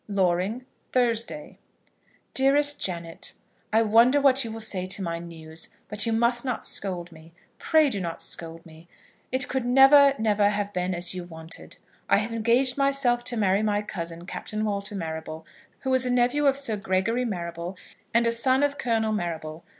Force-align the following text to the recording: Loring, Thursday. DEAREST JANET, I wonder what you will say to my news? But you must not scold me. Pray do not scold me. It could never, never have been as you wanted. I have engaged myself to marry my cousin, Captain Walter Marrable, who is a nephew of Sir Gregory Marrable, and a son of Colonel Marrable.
Loring, 0.07 0.65
Thursday. 0.93 1.59
DEAREST 2.33 2.81
JANET, 2.81 3.33
I 3.71 3.83
wonder 3.83 4.19
what 4.19 4.43
you 4.43 4.51
will 4.51 4.59
say 4.59 4.87
to 4.87 5.03
my 5.03 5.19
news? 5.19 5.69
But 5.89 6.07
you 6.07 6.11
must 6.11 6.43
not 6.43 6.65
scold 6.65 7.11
me. 7.11 7.33
Pray 7.59 7.87
do 7.87 8.01
not 8.01 8.19
scold 8.19 8.65
me. 8.65 8.87
It 9.31 9.47
could 9.47 9.63
never, 9.63 10.15
never 10.17 10.49
have 10.49 10.73
been 10.73 10.95
as 10.95 11.13
you 11.13 11.23
wanted. 11.25 11.77
I 12.09 12.17
have 12.17 12.33
engaged 12.33 12.79
myself 12.79 13.23
to 13.25 13.37
marry 13.37 13.61
my 13.61 13.83
cousin, 13.83 14.25
Captain 14.25 14.65
Walter 14.65 14.95
Marrable, 14.95 15.45
who 15.81 15.93
is 15.93 16.03
a 16.03 16.09
nephew 16.09 16.47
of 16.47 16.57
Sir 16.57 16.77
Gregory 16.77 17.23
Marrable, 17.23 17.77
and 18.11 18.25
a 18.25 18.31
son 18.31 18.63
of 18.63 18.79
Colonel 18.79 19.13
Marrable. 19.13 19.63